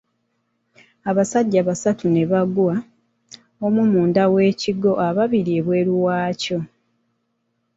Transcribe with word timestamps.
Abasajja 1.09 1.59
basatu 1.69 2.05
ne 2.11 2.23
bagwa, 2.31 2.75
omu 3.65 3.83
munda 3.91 4.23
w'ekigo 4.33 4.91
ababiri 5.07 5.55
bweru 5.65 5.93
waakyo. 6.05 6.59